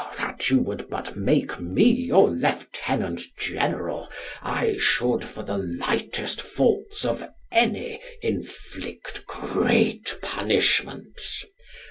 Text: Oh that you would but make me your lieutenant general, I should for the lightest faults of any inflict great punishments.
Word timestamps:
Oh 0.03 0.13
that 0.17 0.49
you 0.49 0.57
would 0.57 0.89
but 0.89 1.15
make 1.15 1.59
me 1.59 1.83
your 1.91 2.31
lieutenant 2.31 3.21
general, 3.37 4.09
I 4.41 4.77
should 4.79 5.23
for 5.25 5.43
the 5.43 5.59
lightest 5.59 6.41
faults 6.41 7.05
of 7.05 7.29
any 7.51 8.01
inflict 8.23 9.27
great 9.27 10.17
punishments. 10.23 11.45